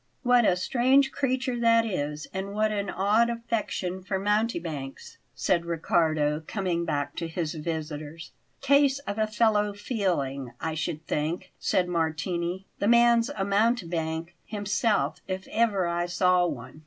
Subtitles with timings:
[0.23, 6.41] "What a strange creature that is; and what an odd affection for mountebanks!" said Riccardo,
[6.47, 8.31] coming back to his visitors.
[8.61, 15.21] "Case of a fellow feeling, I should think," said Martini; "the man's a mountebank himself,
[15.27, 16.79] if ever I saw one."